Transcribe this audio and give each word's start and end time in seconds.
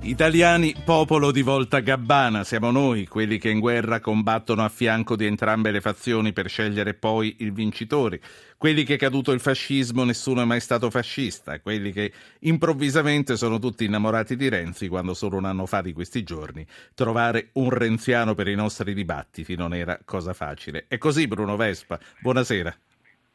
Italiani, 0.00 0.74
popolo 0.84 1.30
di 1.30 1.42
volta 1.42 1.80
gabbana, 1.80 2.42
siamo 2.42 2.70
noi, 2.70 3.06
quelli 3.06 3.38
che 3.38 3.50
in 3.50 3.60
guerra 3.60 4.00
combattono 4.00 4.64
a 4.64 4.68
fianco 4.68 5.14
di 5.14 5.26
entrambe 5.26 5.70
le 5.70 5.80
fazioni 5.80 6.32
per 6.32 6.48
scegliere 6.48 6.94
poi 6.94 7.36
il 7.40 7.52
vincitore, 7.52 8.20
quelli 8.56 8.84
che 8.84 8.94
è 8.94 8.98
caduto 8.98 9.32
il 9.32 9.40
fascismo 9.40 10.04
nessuno 10.04 10.40
è 10.42 10.44
mai 10.44 10.60
stato 10.60 10.90
fascista, 10.90 11.60
quelli 11.60 11.92
che 11.92 12.12
improvvisamente 12.40 13.36
sono 13.36 13.58
tutti 13.58 13.84
innamorati 13.84 14.36
di 14.36 14.48
Renzi 14.48 14.88
quando 14.88 15.12
solo 15.12 15.36
un 15.36 15.44
anno 15.44 15.66
fa 15.66 15.82
di 15.82 15.92
questi 15.92 16.22
giorni 16.22 16.66
trovare 16.94 17.50
un 17.52 17.70
renziano 17.70 18.34
per 18.34 18.48
i 18.48 18.54
nostri 18.54 18.94
dibattiti 18.94 19.54
non 19.54 19.74
era 19.74 19.98
cosa 20.04 20.32
facile. 20.32 20.86
È 20.88 20.96
così 20.98 21.26
Bruno 21.26 21.56
Vespa, 21.56 21.98
buonasera. 22.20 22.74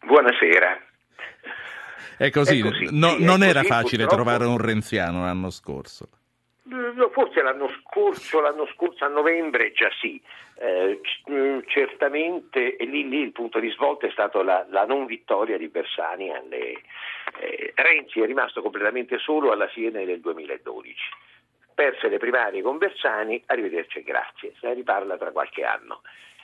Buonasera. 0.05 0.81
È 2.18 2.29
così, 2.31 2.59
è 2.59 2.61
così. 2.61 2.88
No, 2.91 3.16
sì, 3.16 3.23
non 3.23 3.43
era 3.43 3.61
così, 3.61 3.71
facile 3.71 4.05
purtroppo... 4.05 4.29
trovare 4.29 4.45
un 4.45 4.57
renziano 4.57 5.21
l'anno 5.21 5.50
scorso. 5.50 6.09
Forse 7.11 7.41
l'anno 7.41 7.70
scorso, 7.81 8.39
l'anno 8.41 8.67
scorso 8.67 9.03
a 9.03 9.07
novembre 9.07 9.71
già 9.71 9.89
sì, 9.99 10.21
eh, 10.59 10.99
mm, 11.31 11.59
certamente 11.66 12.75
e 12.75 12.85
lì, 12.85 13.07
lì, 13.09 13.21
il 13.21 13.31
punto 13.31 13.59
di 13.59 13.70
svolta 13.71 14.05
è 14.05 14.11
stata 14.11 14.44
la, 14.44 14.66
la 14.70 14.85
non 14.85 15.05
vittoria 15.05 15.58
di 15.58 15.67
Bersani 15.67 16.31
alle, 16.31 16.81
eh, 17.39 17.73
Renzi 17.75 18.21
è 18.21 18.25
rimasto 18.25 18.61
completamente 18.61 19.17
solo 19.17 19.52
alla 19.52 19.67
fine 19.67 20.05
del 20.05 20.20
2012. 20.20 20.95
Perse 21.73 22.09
le 22.09 22.17
primarie 22.17 22.61
con 22.61 22.77
Bersani, 22.77 23.41
arrivederci 23.45 23.99
e 23.99 24.03
grazie, 24.03 24.53
se 24.59 24.67
ne 24.67 24.73
riparla 24.75 25.17
tra 25.17 25.31
qualche 25.31 25.63
anno. 25.63 26.02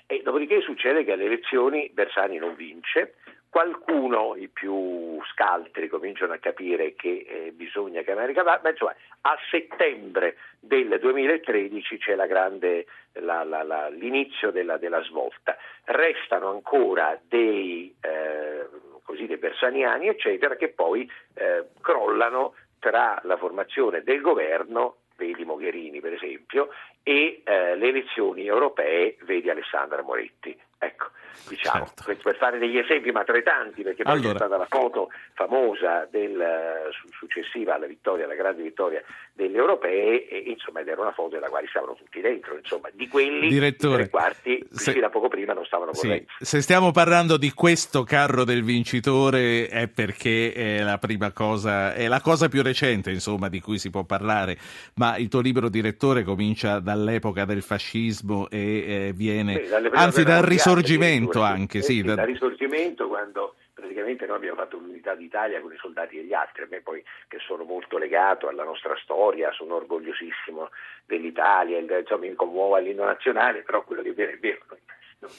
E 0.07 0.21
dopodiché 0.23 0.61
succede 0.61 1.03
che 1.03 1.11
alle 1.11 1.25
elezioni 1.25 1.89
Bersani 1.93 2.37
non 2.37 2.55
vince, 2.55 3.15
qualcuno, 3.55 4.35
i 4.35 4.49
più 4.49 5.17
scaltri, 5.31 5.87
cominciano 5.87 6.33
a 6.33 6.39
capire 6.39 6.93
che 6.93 7.25
eh, 7.25 7.51
bisogna 7.53 8.03
cambiare 8.03 8.33
cavallo, 8.33 8.59
ma 8.63 8.69
insomma 8.71 8.93
a 9.21 9.37
settembre 9.49 10.35
del 10.59 10.99
2013 10.99 11.97
c'è 11.97 12.15
la 12.15 12.25
grande, 12.25 12.85
la, 13.13 13.45
la, 13.45 13.63
la, 13.63 13.87
l'inizio 13.87 14.51
della, 14.51 14.75
della, 14.75 15.01
svolta. 15.03 15.55
Restano 15.85 16.49
ancora 16.49 17.17
dei, 17.29 17.95
eh, 18.01 18.67
così, 19.03 19.25
dei 19.25 19.37
bersaniani, 19.37 20.09
eccetera, 20.09 20.57
che 20.57 20.67
poi 20.67 21.09
eh, 21.35 21.69
crollano 21.79 22.55
tra 22.79 23.21
la 23.23 23.37
formazione 23.37 24.03
del 24.03 24.19
governo 24.19 24.97
vedi 25.15 25.45
Mogherini 25.45 26.01
per 26.01 26.11
esempio, 26.11 26.71
e 27.03 27.41
eh, 27.45 27.77
le 27.77 27.87
elezioni 27.87 28.45
europee, 28.47 29.15
vedi 29.21 29.49
Alessandra 29.49 30.01
Moretti. 30.01 30.59
Ecco, 30.77 31.11
diciamo, 31.47 31.85
certo. 31.95 32.21
per 32.23 32.35
fare 32.35 32.57
degli 32.57 32.77
esempi, 32.77 33.11
ma 33.11 33.23
tra 33.23 33.37
i 33.37 33.43
tanti, 33.43 33.83
perché 33.83 34.03
poi 34.03 34.13
allora. 34.13 34.29
c'è 34.29 34.35
stata 34.35 34.57
la 34.57 34.67
foto 34.67 35.09
famosa 35.33 36.07
del, 36.09 36.89
successiva 37.17 37.75
alla 37.75 37.87
vittoria, 37.87 38.25
alla 38.25 38.35
grande 38.35 38.63
vittoria 38.63 39.01
delle 39.35 39.57
europee, 39.57 40.27
e, 40.29 40.43
insomma, 40.47 40.79
ed 40.79 40.87
era 40.87 41.01
una 41.01 41.11
foto 41.11 41.35
nella 41.35 41.49
quale 41.49 41.67
stavano 41.67 41.93
tutti 41.95 42.21
dentro, 42.21 42.55
insomma, 42.57 42.89
di 42.93 43.07
quelli 43.09 43.49
Direttore, 43.49 44.03
tre 44.03 44.09
quarti, 44.09 44.65
se, 44.71 44.93
da 44.97 45.09
poco 45.09 45.27
prima 45.27 45.51
non 45.51 45.65
stavano 45.65 45.93
sì. 45.93 46.25
Se 46.39 46.61
stiamo 46.61 46.91
parlando 46.91 47.35
di 47.35 47.51
questo 47.51 48.03
carro 48.03 48.45
del 48.45 48.63
vincitore 48.63 49.67
è 49.67 49.89
perché 49.89 50.53
è 50.53 50.81
la 50.81 50.97
prima 50.97 51.33
cosa, 51.33 51.93
è 51.93 52.07
la 52.07 52.21
cosa 52.21 52.47
più 52.47 52.63
recente, 52.63 53.11
insomma, 53.11 53.49
di 53.49 53.59
cui 53.59 53.77
si 53.77 53.89
può 53.89 54.05
parlare, 54.05 54.57
ma 54.95 55.17
il 55.17 55.27
tuo 55.27 55.41
libro, 55.41 55.67
direttore, 55.67 56.23
comincia 56.23 56.79
dall'epoca 56.79 57.43
del 57.43 57.61
fascismo 57.61 58.49
e 58.49 59.07
eh, 59.07 59.13
viene, 59.13 59.65
sì, 59.65 59.73
anzi 59.91 60.23
dal 60.23 60.43
risorgimento 60.43 61.41
anche, 61.41 61.81
sì. 61.81 62.01
Da... 62.01 62.15
Dal 62.15 62.25
risorgimento 62.25 63.09
quando 63.09 63.55
praticamente 63.85 64.25
noi 64.25 64.37
abbiamo 64.37 64.57
fatto 64.57 64.77
l'unità 64.77 65.13
d'Italia 65.13 65.61
con 65.61 65.71
i 65.71 65.77
soldati 65.77 66.17
degli 66.17 66.33
altri, 66.33 66.63
a 66.63 66.67
me 66.69 66.81
poi 66.81 67.03
che 67.27 67.37
sono 67.39 67.63
molto 67.63 67.97
legato 67.97 68.47
alla 68.47 68.63
nostra 68.63 68.95
storia, 68.97 69.51
sono 69.51 69.75
orgogliosissimo 69.75 70.69
dell'Italia, 71.05 71.77
insomma 71.77 72.25
mi 72.25 72.33
commuovo 72.33 72.75
all'inno 72.75 73.05
nazionale, 73.05 73.61
però 73.61 73.83
quello 73.83 74.01
che 74.01 74.13
viene 74.13 74.33
è 74.33 74.39
vero, 74.39 74.61
noi 74.69 74.79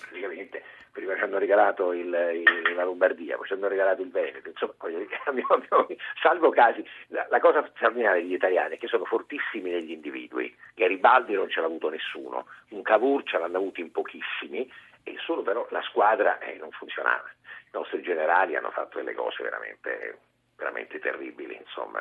praticamente 0.00 0.62
prima 0.92 1.14
ci 1.16 1.22
hanno 1.22 1.38
regalato 1.38 1.92
il, 1.92 2.06
il, 2.06 2.74
la 2.74 2.84
Lombardia, 2.84 3.36
poi 3.36 3.46
ci 3.46 3.52
hanno 3.52 3.68
regalato 3.68 4.00
il 4.00 4.10
Veneto, 4.10 4.48
insomma, 4.48 4.74
abbiamo, 5.26 5.54
abbiamo, 5.54 5.86
salvo 6.22 6.50
casi, 6.50 6.86
la, 7.08 7.26
la, 7.28 7.40
cosa 7.40 7.68
straordinaria 7.74 8.22
degli 8.22 8.32
italiani 8.32 8.76
è 8.76 8.78
che 8.78 8.86
sono 8.86 9.04
fortissimi 9.04 9.70
negli 9.70 9.90
individui, 9.90 10.54
Garibaldi 10.74 11.34
non 11.34 11.50
ce 11.50 11.60
l'ha 11.60 11.66
avuto 11.66 11.90
nessuno, 11.90 12.46
un 12.70 12.82
Cavour 12.82 13.24
ce 13.24 13.38
l'hanno 13.38 13.58
avuto 13.58 13.80
in 13.80 13.90
pochissimi, 13.90 14.70
e 15.06 15.16
solo 15.20 15.42
però 15.42 15.64
la 15.70 15.82
squadra 15.82 16.38
eh, 16.40 16.56
non 16.56 16.72
funzionava. 16.72 17.30
I 17.66 17.70
nostri 17.70 18.02
generali 18.02 18.56
hanno 18.56 18.72
fatto 18.72 18.98
delle 18.98 19.14
cose 19.14 19.40
veramente, 19.44 20.18
veramente 20.56 20.98
terribili, 20.98 21.56
insomma, 21.56 22.00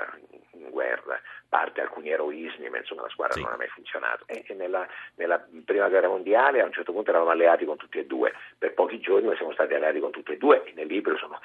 in 0.53 0.71
guerra, 0.71 1.21
parte 1.47 1.81
alcuni 1.81 2.09
eroismi, 2.09 2.67
ma 2.69 2.79
insomma 2.79 3.03
la 3.03 3.09
squadra 3.09 3.35
sì. 3.35 3.43
non 3.43 3.53
ha 3.53 3.57
mai 3.57 3.67
funzionato. 3.67 4.23
E, 4.25 4.43
e 4.47 4.53
nella, 4.55 4.87
nella, 5.15 5.45
prima 5.63 5.87
guerra 5.87 6.07
mondiale 6.07 6.61
a 6.61 6.65
un 6.65 6.73
certo 6.73 6.93
punto 6.93 7.11
eravamo 7.11 7.29
alleati 7.29 7.65
con 7.65 7.77
tutti 7.77 7.99
e 7.99 8.07
due, 8.07 8.33
per 8.57 8.73
pochi 8.73 8.99
giorni 8.99 9.33
siamo 9.35 9.53
stati 9.53 9.75
alleati 9.75 9.99
con 9.99 10.11
tutti 10.11 10.31
e 10.31 10.37
due, 10.37 10.63
e 10.63 10.73
nel 10.73 10.87
libro 10.87 11.15
sono 11.17 11.39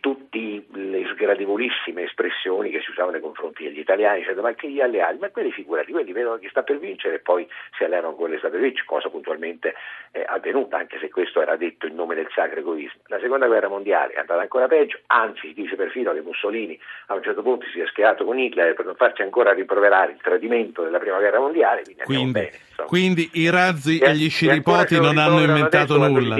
tutte 0.00 0.64
le 0.72 1.06
sgradevolissime 1.12 2.04
espressioni 2.04 2.70
che 2.70 2.80
si 2.80 2.90
usavano 2.90 3.12
nei 3.12 3.20
confronti 3.20 3.64
degli 3.64 3.78
italiani, 3.78 4.20
dicendo 4.20 4.42
ma 4.42 4.52
che 4.54 4.70
gli 4.70 4.80
alleati, 4.80 5.18
ma 5.18 5.30
quelli 5.30 5.52
figurati, 5.52 5.92
quelli 5.92 6.12
vedono 6.12 6.38
chi 6.38 6.48
sta 6.48 6.62
per 6.62 6.78
vincere 6.78 7.16
e 7.16 7.18
poi 7.18 7.46
si 7.76 7.84
alleano 7.84 8.08
con 8.08 8.16
quelli 8.16 8.38
sta 8.38 8.48
per 8.48 8.60
vincere, 8.60 8.86
cosa 8.86 9.08
puntualmente 9.08 9.74
eh, 10.12 10.24
avvenuta, 10.26 10.78
anche 10.78 10.98
se 10.98 11.08
questo 11.10 11.40
era 11.40 11.56
detto 11.56 11.86
in 11.86 11.94
nome 11.94 12.14
del 12.14 12.28
sacro 12.34 12.60
egoismo. 12.60 13.00
La 13.06 13.18
seconda 13.20 13.46
guerra 13.46 13.68
mondiale 13.68 14.12
è 14.12 14.18
andata 14.18 14.40
ancora 14.40 14.66
peggio, 14.66 14.98
anzi 15.06 15.52
dice 15.54 15.76
perfino 15.76 16.12
che 16.12 16.20
Mussolini 16.20 16.78
a 17.06 17.14
un 17.14 17.22
certo 17.22 17.42
punto 17.42 17.66
si 17.72 17.80
è 17.80 17.86
schierato 17.86 18.24
con 18.24 18.38
Hitler 18.38 18.74
per 18.74 18.84
non 18.84 18.94
farci 18.96 19.22
ancora 19.22 19.52
riproverare 19.52 20.12
il 20.12 20.20
tradimento 20.20 20.82
della 20.82 20.98
prima 20.98 21.18
guerra 21.18 21.40
mondiale, 21.40 21.82
quindi, 21.82 22.02
quindi, 22.04 22.32
bene, 22.32 22.50
quindi 22.86 23.30
i 23.34 23.50
razzi 23.50 23.98
e, 23.98 24.08
e 24.08 24.14
gli 24.14 24.28
sciripoti 24.28 25.00
non 25.00 25.18
hanno 25.18 25.40
inventato 25.40 25.96
nulla 25.96 26.36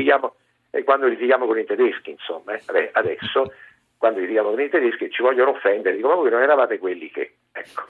e 0.71 0.85
quando 0.85 1.07
litighiamo 1.07 1.47
con 1.47 1.59
i 1.59 1.65
tedeschi, 1.65 2.11
insomma, 2.11 2.55
eh, 2.55 2.91
adesso 2.93 3.53
quando 3.97 4.21
litighiamo 4.21 4.51
con 4.51 4.61
i 4.61 4.69
tedeschi 4.69 5.11
ci 5.11 5.23
vogliono 5.23 5.51
offendere, 5.51 5.97
dico 5.97 6.09
ma 6.09 6.15
voi 6.15 6.31
non 6.31 6.43
eravate 6.43 6.79
quelli 6.79 7.11
che, 7.11 7.35
ecco. 7.53 7.85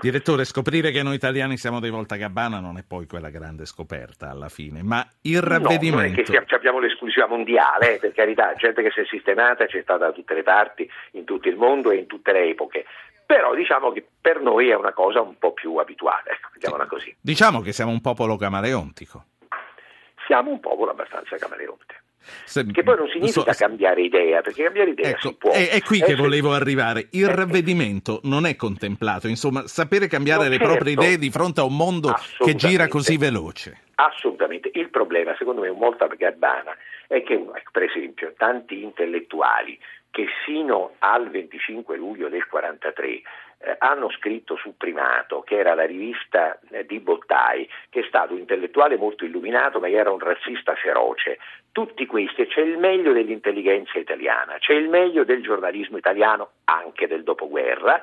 Direttore, 0.00 0.44
scoprire 0.44 0.90
che 0.90 1.02
noi 1.02 1.14
italiani 1.14 1.56
siamo 1.56 1.80
dei 1.80 1.88
Volta 1.88 2.16
Gabbana 2.16 2.60
non 2.60 2.76
è 2.76 2.82
poi 2.82 3.06
quella 3.06 3.30
grande 3.30 3.64
scoperta 3.64 4.28
alla 4.28 4.48
fine, 4.48 4.82
ma 4.82 5.06
il 5.22 5.40
ravvedimento... 5.40 6.20
No, 6.20 6.26
non 6.26 6.42
è 6.42 6.44
che 6.44 6.54
abbiamo 6.54 6.78
l'esclusiva 6.78 7.26
mondiale, 7.26 7.94
eh, 7.94 7.98
per 7.98 8.12
carità, 8.12 8.52
gente 8.54 8.82
che 8.82 8.90
si 8.90 9.00
è 9.00 9.04
sistemata, 9.06 9.66
c'è 9.66 9.80
stata 9.82 10.06
da 10.06 10.12
tutte 10.12 10.34
le 10.34 10.42
parti, 10.42 10.90
in 11.12 11.24
tutto 11.24 11.48
il 11.48 11.56
mondo 11.56 11.90
e 11.90 11.96
in 11.96 12.06
tutte 12.06 12.32
le 12.32 12.48
epoche, 12.48 12.84
però 13.24 13.54
diciamo 13.54 13.92
che 13.92 14.06
per 14.20 14.40
noi 14.40 14.68
è 14.68 14.74
una 14.74 14.92
cosa 14.92 15.22
un 15.22 15.38
po' 15.38 15.52
più 15.52 15.76
abituale, 15.76 16.32
ecco, 16.32 16.48
diciamola 16.52 16.86
così. 16.86 17.16
Diciamo 17.20 17.60
che 17.60 17.72
siamo 17.72 17.90
un 17.90 18.00
popolo 18.00 18.36
camaleontico. 18.36 19.24
Siamo 20.26 20.50
un 20.50 20.60
popolo 20.60 20.90
abbastanza 20.90 21.36
camaleonte. 21.36 22.02
Se, 22.44 22.64
che 22.66 22.82
poi 22.82 22.96
non 22.96 23.08
significa 23.08 23.52
so, 23.52 23.64
cambiare 23.66 24.02
idea, 24.02 24.40
perché 24.40 24.64
cambiare 24.64 24.90
idea 24.90 25.10
ecco, 25.10 25.28
si 25.28 25.36
può. 25.36 25.50
È, 25.50 25.68
è 25.68 25.80
qui 25.82 26.00
che 26.00 26.14
volevo 26.14 26.52
arrivare. 26.52 27.08
Il 27.12 27.28
eh, 27.28 27.34
ravvedimento 27.34 28.20
non 28.24 28.46
è 28.46 28.56
contemplato, 28.56 29.28
insomma, 29.28 29.66
sapere 29.66 30.06
cambiare 30.06 30.48
le 30.48 30.56
certo, 30.56 30.72
proprie 30.72 30.92
idee 30.92 31.18
di 31.18 31.30
fronte 31.30 31.60
a 31.60 31.64
un 31.64 31.76
mondo 31.76 32.14
che 32.38 32.54
gira 32.54 32.88
così 32.88 33.16
veloce. 33.16 33.80
Assolutamente. 33.96 34.70
Il 34.74 34.90
problema, 34.90 35.34
secondo 35.36 35.60
me, 35.60 35.70
molto 35.70 36.06
gabbana, 36.16 36.76
è 37.06 37.22
che, 37.22 37.44
per 37.70 37.82
esempio, 37.82 38.32
tanti 38.36 38.82
intellettuali 38.82 39.78
che 40.10 40.26
sino 40.46 40.92
al 41.00 41.28
25 41.28 41.96
luglio 41.96 42.28
del 42.28 42.46
1943 42.48 43.22
eh, 43.64 43.76
hanno 43.78 44.10
scritto 44.10 44.56
su 44.56 44.76
Primato, 44.76 45.40
che 45.40 45.58
era 45.58 45.74
la 45.74 45.86
rivista 45.86 46.58
eh, 46.70 46.84
di 46.84 47.00
Bottai, 47.00 47.68
che 47.88 48.00
è 48.00 48.04
stato 48.06 48.34
un 48.34 48.40
intellettuale 48.40 48.96
molto 48.96 49.24
illuminato, 49.24 49.80
ma 49.80 49.88
era 49.88 50.10
un 50.10 50.18
razzista 50.18 50.74
feroce. 50.74 51.38
Tutti 51.72 52.04
questi, 52.06 52.46
c'è 52.46 52.60
il 52.60 52.78
meglio 52.78 53.12
dell'intelligenza 53.12 53.98
italiana, 53.98 54.56
c'è 54.58 54.74
il 54.74 54.88
meglio 54.88 55.24
del 55.24 55.42
giornalismo 55.42 55.96
italiano, 55.96 56.50
anche 56.64 57.06
del 57.06 57.24
dopoguerra, 57.24 58.02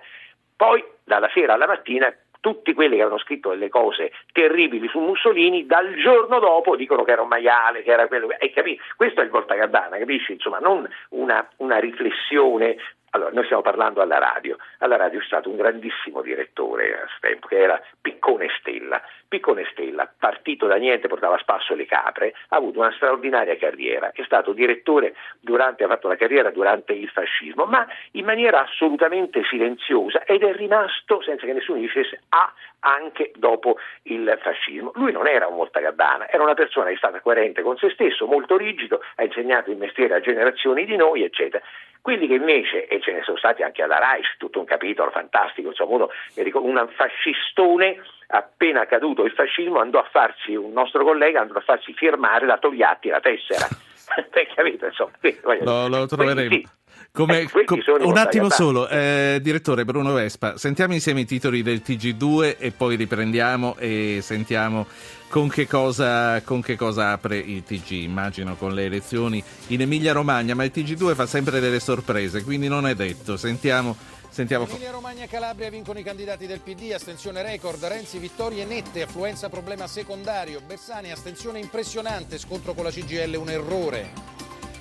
poi 0.55 0.83
dalla 1.03 1.29
sera 1.33 1.53
alla 1.53 1.67
mattina 1.67 2.13
tutti 2.41 2.73
quelli 2.73 2.95
che 2.95 3.01
avevano 3.01 3.21
scritto 3.21 3.49
delle 3.49 3.69
cose 3.69 4.11
terribili 4.33 4.87
su 4.89 4.99
Mussolini, 4.99 5.65
dal 5.65 5.93
giorno 5.95 6.39
dopo 6.39 6.75
dicono 6.75 7.03
che 7.03 7.11
era 7.11 7.21
un 7.21 7.27
maiale, 7.27 7.83
che 7.83 7.91
era 7.91 8.07
quello. 8.07 8.29
E 8.37 8.51
capi? 8.51 8.77
Questo 8.97 9.21
è 9.21 9.23
il 9.23 9.29
Volta 9.29 9.53
Gabbana, 9.53 9.97
capisci? 9.97 10.33
Insomma, 10.33 10.57
non 10.57 10.89
una, 11.09 11.47
una 11.57 11.77
riflessione 11.77 12.77
allora, 13.11 13.31
noi 13.31 13.43
stiamo 13.45 13.61
parlando 13.61 14.01
alla 14.01 14.19
radio. 14.19 14.57
Alla 14.79 14.95
radio 14.95 15.19
è 15.19 15.23
stato 15.23 15.49
un 15.49 15.57
grandissimo 15.57 16.21
direttore 16.21 16.93
a 16.93 17.07
tempo, 17.19 17.47
che 17.47 17.59
era 17.59 17.81
Piccone 17.99 18.47
Stella. 18.59 19.01
Piccone 19.27 19.67
Stella, 19.71 20.09
partito 20.17 20.65
da 20.67 20.75
niente, 20.75 21.07
portava 21.07 21.35
a 21.35 21.39
spasso 21.39 21.75
le 21.75 21.85
capre, 21.85 22.33
ha 22.49 22.55
avuto 22.55 22.79
una 22.79 22.91
straordinaria 22.93 23.57
carriera. 23.57 24.11
È 24.13 24.23
stato 24.23 24.53
direttore 24.53 25.15
durante, 25.39 25.83
ha 25.83 25.87
fatto 25.87 26.07
la 26.07 26.15
carriera 26.15 26.51
durante 26.51 26.93
il 26.93 27.09
fascismo, 27.09 27.65
ma 27.65 27.85
in 28.11 28.23
maniera 28.23 28.61
assolutamente 28.61 29.43
silenziosa 29.43 30.23
ed 30.23 30.43
è 30.43 30.53
rimasto, 30.53 31.21
senza 31.21 31.45
che 31.45 31.53
nessuno 31.53 31.79
dicesse, 31.79 32.21
a 32.29 32.53
anche 32.81 33.31
dopo 33.35 33.77
il 34.03 34.37
fascismo. 34.41 34.91
Lui 34.95 35.11
non 35.11 35.27
era 35.27 35.47
un 35.47 35.55
Voltagabbana, 35.55 36.29
era 36.29 36.43
una 36.43 36.53
persona 36.53 36.87
che 36.87 36.93
è 36.93 36.97
stata 36.97 37.19
coerente 37.19 37.61
con 37.61 37.77
se 37.77 37.89
stesso, 37.91 38.25
molto 38.25 38.57
rigido, 38.57 39.01
ha 39.15 39.23
insegnato 39.23 39.69
il 39.69 39.77
mestiere 39.77 40.15
a 40.15 40.19
generazioni 40.19 40.85
di 40.85 40.95
noi, 40.95 41.23
eccetera. 41.23 41.63
Quelli 42.01 42.27
che 42.27 42.33
invece, 42.33 42.87
e 42.87 42.99
ce 42.99 43.11
ne 43.11 43.21
sono 43.21 43.37
stati 43.37 43.61
anche 43.61 43.83
alla 43.83 43.99
RAI, 43.99 44.21
tutto 44.39 44.59
un 44.59 44.65
capitolo 44.65 45.11
fantastico, 45.11 45.69
insomma 45.69 45.93
uno, 45.93 46.09
un 46.35 46.89
fascistone 46.95 48.01
appena 48.27 48.85
caduto 48.85 49.23
il 49.23 49.33
fascismo 49.33 49.79
andò 49.79 49.99
a 49.99 50.07
farsi, 50.09 50.55
un 50.55 50.71
nostro 50.71 51.03
collega 51.03 51.41
andò 51.41 51.55
a 51.55 51.61
farsi 51.61 51.93
firmare 51.93 52.45
da 52.47 52.57
Togliatti 52.57 53.09
la 53.09 53.19
tessera. 53.19 53.67
capito? 54.55 54.85
Insomma, 54.85 55.11
lo, 55.61 55.87
lo 55.87 56.05
troveremo. 56.05 56.53
Sì. 56.53 56.67
Come, 57.13 57.41
eh, 57.41 57.65
com, 57.65 57.81
un 58.03 58.17
attimo 58.17 58.49
solo, 58.49 58.87
eh, 58.87 59.39
direttore 59.41 59.83
Bruno 59.83 60.13
Vespa, 60.13 60.57
sentiamo 60.57 60.93
insieme 60.93 61.21
i 61.21 61.25
titoli 61.25 61.61
del 61.61 61.81
TG2 61.85 62.55
e 62.57 62.71
poi 62.71 62.95
riprendiamo 62.95 63.75
e 63.77 64.19
sentiamo 64.21 64.87
con 65.27 65.49
che, 65.49 65.67
cosa, 65.67 66.41
con 66.43 66.61
che 66.61 66.77
cosa 66.77 67.11
apre 67.11 67.37
il 67.37 67.63
TG, 67.63 67.91
immagino 67.91 68.55
con 68.55 68.73
le 68.73 68.85
elezioni 68.85 69.43
in 69.67 69.81
Emilia 69.81 70.13
Romagna, 70.13 70.55
ma 70.55 70.63
il 70.63 70.71
TG2 70.73 71.13
fa 71.13 71.25
sempre 71.25 71.59
delle 71.59 71.81
sorprese, 71.81 72.43
quindi 72.43 72.69
non 72.69 72.87
è 72.87 72.95
detto. 72.95 73.35
Sentiamo 73.35 73.97
Sentiamo. 74.31 74.65
Emilia 74.65 74.91
Romagna 74.91 75.25
e 75.25 75.27
Calabria 75.27 75.69
vincono 75.69 75.99
i 75.99 76.03
candidati 76.03 76.47
del 76.47 76.61
PD, 76.61 76.93
astensione 76.93 77.41
record, 77.41 77.83
Renzi 77.83 78.17
vittorie 78.17 78.63
nette, 78.63 79.01
affluenza 79.01 79.49
problema 79.49 79.87
secondario, 79.87 80.61
Bersani 80.65 81.11
astensione 81.11 81.59
impressionante, 81.59 82.39
scontro 82.39 82.73
con 82.73 82.85
la 82.85 82.91
CGL 82.91 83.35
un 83.35 83.49
errore. 83.49 84.09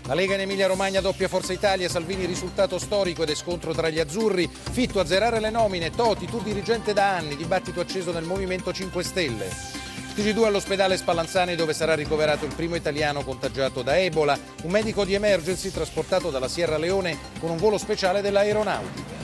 La 0.07 0.15
Lega 0.15 0.35
in 0.35 0.41
Emilia 0.41 0.69
Romagna 0.69 1.01
doppia 1.01 1.27
Forza 1.27 1.53
Italia, 1.53 1.89
Salvini 1.89 2.27
risultato 2.27 2.79
storico 2.79 3.25
ed 3.25 3.31
è 3.31 3.35
scontro 3.35 3.75
tra 3.75 3.89
gli 3.89 3.99
azzurri, 3.99 4.49
Fitto 4.49 5.01
a 5.01 5.05
zerare 5.05 5.41
le 5.41 5.51
nomine, 5.51 5.91
Toti 5.91 6.27
tu 6.27 6.41
dirigente 6.41 6.93
da 6.93 7.17
anni, 7.17 7.35
dibattito 7.35 7.81
acceso 7.81 8.13
nel 8.13 8.25
Movimento 8.25 8.73
5 8.73 9.03
Stelle. 9.03 9.49
TG2 10.15 10.45
all'ospedale 10.45 10.97
Spallanzani 10.97 11.57
dove 11.57 11.73
sarà 11.73 11.95
ricoverato 11.95 12.45
il 12.45 12.55
primo 12.55 12.77
italiano 12.77 13.25
contagiato 13.25 13.83
da 13.83 13.99
Ebola, 13.99 14.39
un 14.63 14.71
medico 14.71 15.05
di 15.05 15.15
emergency 15.15 15.71
trasportato 15.71 16.31
dalla 16.31 16.49
Sierra 16.49 16.79
Leone 16.79 17.19
con 17.41 17.51
un 17.51 17.57
volo 17.57 17.79
speciale 17.79 18.21
dell'aeronautica. 18.21 19.20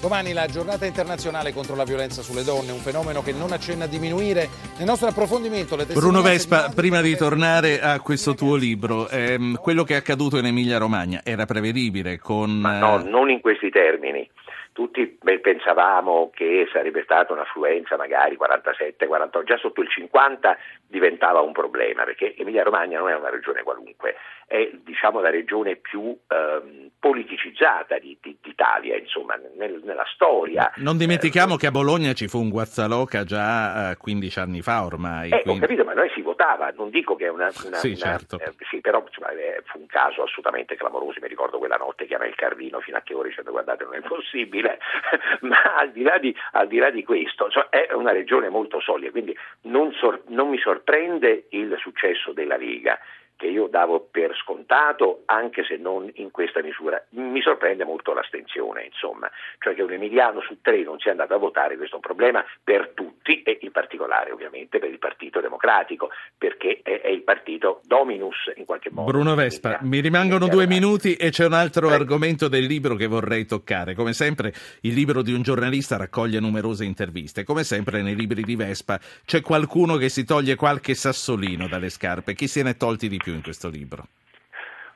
Domani 0.00 0.32
la 0.32 0.46
giornata 0.46 0.86
internazionale 0.86 1.52
contro 1.52 1.76
la 1.76 1.84
violenza 1.84 2.22
sulle 2.22 2.42
donne, 2.42 2.72
un 2.72 2.78
fenomeno 2.78 3.20
che 3.20 3.32
non 3.32 3.52
accenna 3.52 3.84
a 3.84 3.86
diminuire. 3.86 4.48
Nel 4.78 4.86
nostro 4.86 5.08
approfondimento 5.08 5.76
le 5.76 5.84
Bruno 5.84 6.22
Vespa, 6.22 6.68
di 6.68 6.74
prima 6.74 7.02
di 7.02 7.14
tornare 7.16 7.82
a 7.82 8.00
questo 8.00 8.34
tuo 8.34 8.56
libro, 8.56 9.10
ehm, 9.10 9.56
quello 9.60 9.84
che 9.84 9.92
è 9.92 9.96
accaduto 9.98 10.38
in 10.38 10.46
Emilia 10.46 10.78
Romagna 10.78 11.20
era 11.22 11.44
prevedibile 11.44 12.18
con... 12.18 12.50
Ma 12.50 12.78
no, 12.78 13.02
non 13.02 13.28
in 13.28 13.42
questi 13.42 13.68
termini 13.68 14.26
tutti 14.72 15.18
pensavamo 15.40 16.30
che 16.32 16.68
sarebbe 16.72 17.02
stata 17.02 17.32
un'affluenza 17.32 17.96
magari 17.96 18.36
47, 18.36 19.06
48, 19.06 19.46
già 19.46 19.58
sotto 19.58 19.80
il 19.80 19.88
50 19.88 20.56
diventava 20.86 21.40
un 21.40 21.52
problema 21.52 22.04
perché 22.04 22.34
Emilia 22.36 22.62
Romagna 22.62 22.98
non 22.98 23.08
è 23.08 23.16
una 23.16 23.30
regione 23.30 23.62
qualunque, 23.62 24.16
è 24.50 24.68
diciamo 24.82 25.20
la 25.20 25.30
regione 25.30 25.76
più 25.76 26.16
ehm, 26.26 26.90
politicizzata 26.98 27.98
di, 27.98 28.18
di, 28.20 28.36
d'Italia, 28.42 28.96
insomma, 28.96 29.38
nel, 29.56 29.80
nella 29.84 30.04
storia. 30.12 30.72
Non 30.76 30.96
dimentichiamo 30.96 31.54
eh, 31.54 31.56
che 31.56 31.68
a 31.68 31.70
Bologna 31.70 32.12
ci 32.14 32.26
fu 32.26 32.40
un 32.40 32.50
Guazzaloca 32.50 33.22
già 33.22 33.92
eh, 33.92 33.96
15 33.96 34.38
anni 34.40 34.60
fa 34.60 34.84
ormai. 34.84 35.30
Eh, 35.30 35.42
quindi... 35.42 35.64
Ho 35.64 35.66
capito, 35.66 35.84
ma 35.84 35.94
noi 35.94 36.10
si 36.14 36.20
votava, 36.20 36.68
non 36.76 36.90
dico 36.90 37.14
che 37.14 37.26
è 37.26 37.28
una... 37.28 37.48
una 37.64 37.76
sì, 37.76 37.90
una, 37.90 37.96
certo. 37.96 38.40
eh, 38.40 38.52
sì, 38.68 38.80
però 38.80 39.04
insomma, 39.06 39.28
fu 39.66 39.78
un 39.78 39.86
caso 39.86 40.24
assolutamente 40.24 40.74
clamoroso, 40.74 41.20
mi 41.22 41.28
ricordo 41.28 41.58
quella 41.58 41.76
notte 41.76 42.06
che 42.06 42.14
era 42.14 42.26
il 42.26 42.34
Carvino 42.34 42.80
fino 42.80 42.96
a 42.96 43.02
che 43.02 43.14
ore 43.14 43.28
dicendo 43.28 43.52
guardate 43.52 43.84
non 43.84 43.94
è 43.94 44.00
possibile, 44.00 44.59
ma 45.40 45.76
al 45.76 45.92
di 45.92 46.02
là 46.02 46.18
di, 46.18 46.34
di, 46.68 46.78
là 46.78 46.90
di 46.90 47.04
questo 47.04 47.48
cioè, 47.50 47.68
è 47.68 47.92
una 47.92 48.12
regione 48.12 48.48
molto 48.48 48.80
solida, 48.80 49.10
quindi 49.10 49.36
non, 49.62 49.92
sor- 49.92 50.22
non 50.28 50.48
mi 50.48 50.58
sorprende 50.58 51.46
il 51.50 51.76
successo 51.78 52.32
della 52.32 52.56
Lega 52.56 52.98
che 53.40 53.46
io 53.46 53.68
davo 53.68 54.06
per 54.10 54.36
scontato, 54.36 55.22
anche 55.24 55.64
se 55.64 55.78
non 55.78 56.10
in 56.16 56.30
questa 56.30 56.60
misura. 56.62 57.02
Mi 57.12 57.40
sorprende 57.40 57.84
molto 57.84 58.12
l'astensione, 58.12 58.84
insomma, 58.84 59.30
cioè 59.58 59.74
che 59.74 59.80
un 59.80 59.92
emiliano 59.92 60.42
su 60.42 60.60
tre 60.60 60.82
non 60.82 60.98
sia 60.98 61.12
andato 61.12 61.32
a 61.32 61.38
votare, 61.38 61.78
questo 61.78 61.94
è 61.94 61.96
un 61.96 62.02
problema 62.02 62.44
per 62.62 62.90
tutti 62.92 63.42
e 63.42 63.56
in 63.62 63.70
particolare 63.70 64.30
ovviamente 64.30 64.78
per 64.78 64.90
il 64.90 64.98
Partito 64.98 65.40
Democratico, 65.40 66.10
perché 66.36 66.80
è, 66.82 67.00
è 67.00 67.08
il 67.08 67.22
partito 67.22 67.80
dominus 67.84 68.52
in 68.56 68.66
qualche 68.66 68.90
modo. 68.90 69.10
Bruno 69.10 69.34
Vespa, 69.34 69.78
mi 69.82 70.00
rimangono 70.00 70.46
due 70.46 70.66
minuti 70.66 71.14
e 71.14 71.30
c'è 71.30 71.46
un 71.46 71.54
altro 71.54 71.86
Prego. 71.86 72.02
argomento 72.02 72.46
del 72.48 72.66
libro 72.66 72.94
che 72.94 73.06
vorrei 73.06 73.46
toccare. 73.46 73.94
Come 73.94 74.12
sempre 74.12 74.52
il 74.82 74.92
libro 74.92 75.22
di 75.22 75.32
un 75.32 75.40
giornalista 75.40 75.96
raccoglie 75.96 76.40
numerose 76.40 76.84
interviste, 76.84 77.44
come 77.44 77.64
sempre 77.64 78.02
nei 78.02 78.14
libri 78.14 78.42
di 78.42 78.54
Vespa 78.54 79.00
c'è 79.24 79.40
qualcuno 79.40 79.96
che 79.96 80.10
si 80.10 80.26
toglie 80.26 80.56
qualche 80.56 80.92
sassolino 80.92 81.68
dalle 81.68 81.88
scarpe, 81.88 82.34
chi 82.34 82.46
se 82.46 82.62
ne 82.62 82.70
è 82.70 82.76
tolti 82.76 83.08
di 83.08 83.16
più? 83.16 83.29
Più 83.30 83.34
in 83.34 83.42
questo 83.42 83.68
libro? 83.68 84.04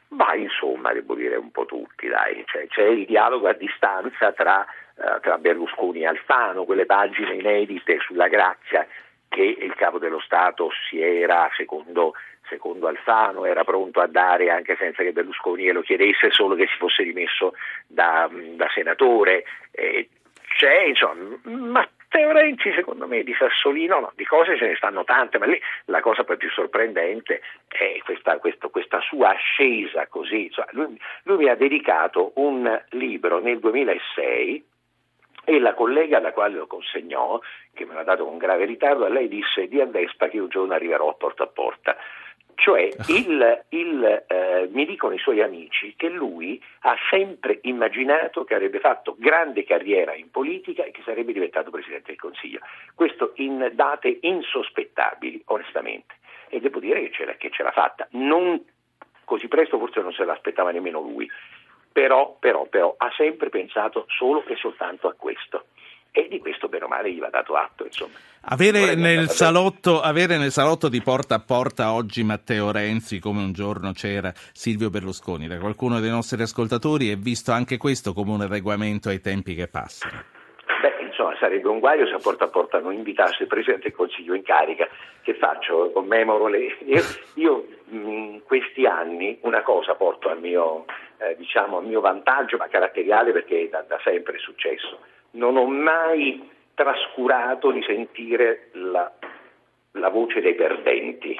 Ma 0.08 0.34
insomma, 0.34 0.92
devo 0.92 1.14
dire 1.14 1.36
un 1.36 1.50
po' 1.50 1.66
tutti, 1.66 2.08
dai. 2.08 2.44
Cioè, 2.46 2.66
c'è 2.68 2.84
il 2.84 3.06
dialogo 3.06 3.48
a 3.48 3.52
distanza 3.52 4.32
tra, 4.32 4.66
uh, 4.96 5.20
tra 5.20 5.38
Berlusconi 5.38 6.00
e 6.00 6.06
Alfano, 6.06 6.64
quelle 6.64 6.86
pagine 6.86 7.34
inedite 7.34 7.98
sulla 8.00 8.28
grazia 8.28 8.86
che 9.28 9.42
il 9.42 9.74
capo 9.74 9.98
dello 9.98 10.20
Stato 10.20 10.70
si 10.88 11.00
era, 11.00 11.50
secondo, 11.56 12.14
secondo 12.48 12.86
Alfano, 12.86 13.44
era 13.44 13.64
pronto 13.64 14.00
a 14.00 14.06
dare 14.06 14.50
anche 14.50 14.76
senza 14.76 15.02
che 15.02 15.12
Berlusconi 15.12 15.64
glielo 15.64 15.82
chiedesse, 15.82 16.30
solo 16.30 16.54
che 16.54 16.66
si 16.66 16.76
fosse 16.76 17.02
rimesso 17.02 17.54
da, 17.86 18.30
da 18.30 18.68
senatore. 18.72 19.44
Eh, 19.72 20.08
c'è, 20.56 20.82
insomma, 20.82 21.36
ma 21.42 21.88
Matteo 22.14 22.30
Renzi 22.30 22.72
secondo 22.72 23.08
me 23.08 23.24
di 23.24 23.34
Sassolino 23.34 23.98
no, 23.98 24.12
di 24.14 24.24
cose 24.24 24.56
ce 24.56 24.68
ne 24.68 24.76
stanno 24.76 25.02
tante, 25.02 25.38
ma 25.38 25.46
lì 25.46 25.60
la 25.86 26.00
cosa 26.00 26.22
più 26.22 26.48
sorprendente 26.48 27.40
è 27.66 27.98
questa, 28.04 28.38
questo, 28.38 28.70
questa 28.70 29.00
sua 29.00 29.30
ascesa 29.30 30.06
così. 30.06 30.48
Cioè, 30.48 30.66
lui, 30.70 30.96
lui 31.24 31.38
mi 31.38 31.48
ha 31.48 31.56
dedicato 31.56 32.30
un 32.36 32.80
libro 32.90 33.40
nel 33.40 33.58
2006 33.58 34.64
e 35.46 35.58
la 35.58 35.74
collega 35.74 36.18
alla 36.18 36.32
quale 36.32 36.54
lo 36.54 36.68
consegnò, 36.68 37.40
che 37.72 37.84
me 37.84 37.94
l'ha 37.94 38.04
dato 38.04 38.24
con 38.24 38.38
grave 38.38 38.64
ritardo, 38.64 39.06
a 39.06 39.08
lei 39.08 39.26
disse 39.26 39.66
di 39.66 39.80
a 39.80 39.86
Vespa 39.86 40.28
che 40.28 40.38
un 40.38 40.48
giorno 40.48 40.72
arriverò 40.72 41.08
a 41.08 41.14
porta 41.14 41.42
a 41.42 41.48
porta. 41.48 41.96
Cioè 42.54 42.88
il, 43.08 43.64
il, 43.70 44.24
eh, 44.26 44.68
mi 44.72 44.86
dicono 44.86 45.14
i 45.14 45.18
suoi 45.18 45.42
amici 45.42 45.94
che 45.96 46.08
lui 46.08 46.62
ha 46.80 46.96
sempre 47.10 47.58
immaginato 47.62 48.44
che 48.44 48.54
avrebbe 48.54 48.80
fatto 48.80 49.16
grande 49.18 49.64
carriera 49.64 50.14
in 50.14 50.30
politica 50.30 50.84
e 50.84 50.90
che 50.90 51.02
sarebbe 51.04 51.32
diventato 51.32 51.70
Presidente 51.70 52.08
del 52.08 52.20
Consiglio. 52.20 52.60
Questo 52.94 53.32
in 53.36 53.70
date 53.74 54.18
insospettabili, 54.20 55.42
onestamente. 55.46 56.14
E 56.48 56.60
devo 56.60 56.78
dire 56.78 57.00
che 57.02 57.10
ce 57.12 57.24
l'ha, 57.24 57.34
che 57.34 57.50
ce 57.50 57.62
l'ha 57.62 57.72
fatta. 57.72 58.06
Non 58.12 58.62
così 59.24 59.48
presto 59.48 59.78
forse 59.78 60.00
non 60.00 60.12
se 60.12 60.24
l'aspettava 60.24 60.70
nemmeno 60.70 61.00
lui, 61.00 61.28
però, 61.90 62.36
però, 62.38 62.66
però 62.66 62.94
ha 62.96 63.10
sempre 63.16 63.48
pensato 63.48 64.04
solo 64.08 64.44
e 64.46 64.56
soltanto 64.56 65.08
a 65.08 65.14
questo 65.14 65.66
e 66.16 66.28
di 66.28 66.38
questo 66.38 66.68
bene 66.68 66.84
o 66.84 66.88
male 66.88 67.10
gli 67.10 67.18
va 67.18 67.28
dato 67.28 67.54
atto. 67.54 67.88
Avere 68.42 68.94
nel, 68.94 69.28
salotto, 69.30 70.00
avere 70.00 70.36
nel, 70.36 70.52
salotto, 70.52 70.88
di 70.88 71.02
porta 71.02 71.34
a 71.34 71.40
porta 71.40 71.92
oggi 71.92 72.22
Matteo 72.22 72.70
Renzi 72.70 73.18
come 73.18 73.42
un 73.42 73.52
giorno 73.52 73.90
c'era 73.90 74.32
Silvio 74.52 74.90
Berlusconi 74.90 75.48
da 75.48 75.58
qualcuno 75.58 75.98
dei 75.98 76.10
nostri 76.10 76.40
ascoltatori 76.40 77.10
è 77.10 77.16
visto 77.16 77.50
anche 77.50 77.78
questo 77.78 78.12
come 78.12 78.30
un 78.30 78.42
adeguamento 78.42 79.08
ai 79.08 79.20
tempi 79.20 79.56
che 79.56 79.66
passano? 79.66 80.22
Beh, 80.82 81.04
insomma, 81.04 81.34
sarebbe 81.40 81.66
un 81.66 81.80
guaio 81.80 82.06
se 82.06 82.14
a 82.14 82.18
porta 82.18 82.44
a 82.44 82.48
porta 82.48 82.78
non 82.78 82.92
invitassi 82.92 83.42
il 83.42 83.48
Presidente 83.48 83.88
del 83.88 83.96
Consiglio 83.96 84.34
in 84.34 84.44
carica. 84.44 84.86
Che 85.20 85.34
faccio? 85.34 85.90
Commemoro 85.90 86.46
le... 86.46 86.76
Io, 86.86 87.02
io 87.34 87.66
in 87.88 88.40
questi 88.44 88.86
anni 88.86 89.36
una 89.42 89.62
cosa 89.62 89.96
porto 89.96 90.28
al 90.28 90.38
mio, 90.38 90.84
eh, 91.18 91.34
diciamo, 91.36 91.78
al 91.78 91.86
mio 91.86 92.00
vantaggio, 92.00 92.56
ma 92.56 92.68
caratteriale 92.68 93.32
perché 93.32 93.68
da, 93.68 93.84
da 93.88 93.98
sempre 94.04 94.36
è 94.36 94.38
successo 94.38 94.98
non 95.34 95.56
ho 95.56 95.66
mai 95.66 96.50
trascurato 96.74 97.70
di 97.70 97.82
sentire 97.86 98.70
la, 98.72 99.10
la 99.92 100.08
voce 100.08 100.40
dei 100.40 100.54
perdenti, 100.54 101.38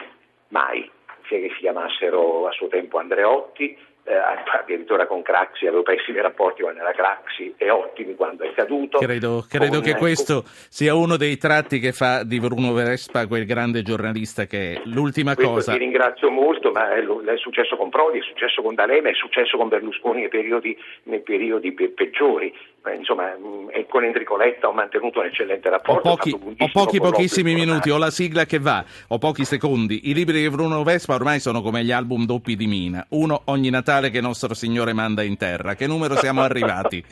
mai, 0.49 0.89
sia 1.27 1.39
che 1.39 1.51
si 1.55 1.61
chiamassero 1.61 2.47
a 2.47 2.53
suo 2.53 2.69
tempo 2.69 2.99
Andreotti, 2.99 3.77
eh, 4.07 4.15
addirittura 4.61 5.07
con 5.07 5.23
Craxi 5.23 5.67
avevo 5.67 5.83
pessimi 5.83 6.21
rapporti 6.21 6.61
quando 6.61 6.81
era 6.81 6.93
Craxi 6.93 7.55
e 7.57 7.71
ottimi 7.71 8.15
quando 8.15 8.45
è 8.45 8.53
caduto. 8.53 8.99
Credo, 8.99 9.45
credo 9.49 9.81
con, 9.81 9.83
che 9.83 9.97
questo 9.97 10.43
con... 10.43 10.51
sia 10.69 10.95
uno 10.95 11.17
dei 11.17 11.39
tratti 11.39 11.79
che 11.79 11.93
fa 11.93 12.23
di 12.23 12.39
Bruno 12.39 12.73
Vespa 12.75 13.27
quel 13.27 13.47
grande 13.47 13.83
giornalista 13.83 14.45
che 14.45 14.75
è. 14.75 14.81
L'ultima 14.85 15.35
questo 15.35 15.53
cosa. 15.55 15.73
Ti 15.73 15.79
ringrazio 15.79 16.31
molto, 16.31 16.71
ma 16.71 16.93
è, 16.93 17.03
è, 17.03 17.37
successo 17.39 17.77
con 17.77 17.89
Prodi, 17.89 18.19
è 18.19 18.23
successo 18.23 18.61
con 18.61 18.75
D'Alema, 18.75 19.09
è 19.09 19.15
successo 19.15 19.57
con 19.57 19.69
Berlusconi 19.69 20.21
nei 20.21 20.29
periodi, 20.29 20.77
nei 21.05 21.21
periodi 21.21 21.73
pe- 21.73 21.89
peggiori. 21.89 22.55
Insomma, 22.93 23.33
e 23.71 23.87
con 23.89 24.05
Enrico 24.05 24.37
Letta 24.37 24.69
ho 24.69 24.73
mantenuto 24.73 25.21
un 25.21 25.27
eccellente 25.27 25.71
rapporto. 25.71 26.09
Ho 26.09 26.17
pochi, 26.17 26.33
ho 26.33 26.69
pochi 26.73 26.99
pochissimi 27.01 27.55
minuti, 27.55 27.91
ho 27.91 27.99
la 27.99 28.11
sigla 28.11 28.45
che 28.45 28.59
va, 28.59 28.85
ho 29.09 29.19
pochi 29.19 29.45
secondi. 29.45 30.11
I 30.11 30.15
libri 30.15 30.41
di 30.41 30.51
Bruno 30.51 30.83
Vespa 30.83 31.15
ormai 31.15 31.41
sono 31.41 31.63
come 31.63 31.83
gli 31.83 31.93
album 31.93 32.27
doppi 32.27 32.57
di 32.57 32.67
Mina, 32.67 33.05
uno 33.11 33.43
ogni 33.47 33.71
Natale 33.71 34.11
che 34.11 34.21
nostro 34.21 34.55
Signore 34.55 34.93
manda 34.93 35.23
in 35.23 35.37
terra. 35.37 35.71
A 35.71 35.75
che 35.75 35.87
numero 35.87 36.17
siamo 36.17 36.43
arrivati? 36.43 37.03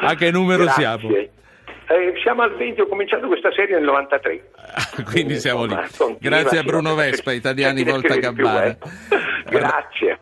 A 0.00 0.14
che 0.14 0.30
numero 0.30 0.64
Grazie. 0.64 0.82
siamo? 0.82 1.14
Eh, 1.90 2.14
siamo 2.22 2.42
al 2.42 2.54
20, 2.56 2.80
ho 2.82 2.86
cominciato 2.86 3.26
questa 3.26 3.50
serie 3.52 3.76
nel 3.76 3.84
93. 3.84 4.50
Quindi 5.10 5.36
siamo 5.36 5.64
lì. 5.64 5.74
Grazie 6.18 6.58
a 6.58 6.62
Bruno 6.62 6.94
Vespa, 6.94 7.32
Italiani 7.32 7.82
Volta 7.82 8.16
Gabbana. 8.16 8.64
Eh. 8.64 8.76
Grazie. 9.48 10.16